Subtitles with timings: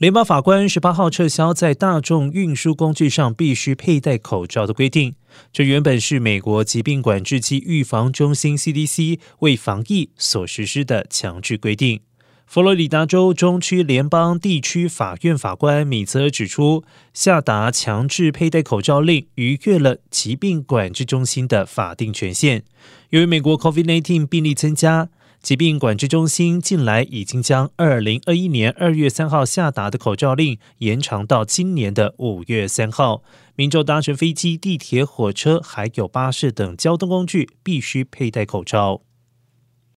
[0.00, 5.14] 联邦法官十八号撤销在大众运输工具上必须佩戴口罩的规定。
[5.52, 12.00] 这原本是美国疾病管制及预防中心 （CDC） 为防疫所实施的强制规定。
[12.46, 16.82] 佛罗里达州中区联邦地区法院法官米泽指出，
[17.12, 22.64] 下达强制佩戴口罩令逾越了疾病管制中心的法定权限。
[23.10, 25.10] 由于美国 COVID-19 病例增加。
[25.42, 33.22] 疾病管制中心近来已经将二零二一年二月三号下达的口罩令延长到今年的五月三号。
[33.56, 39.02] 民众搭乘飞机、地铁、火车还有巴士等交通工具必须佩戴口罩。